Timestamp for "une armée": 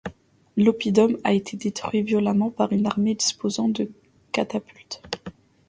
2.73-3.13